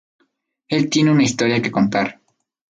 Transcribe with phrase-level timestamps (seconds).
[0.67, 2.21] Él tiene una historia que contar.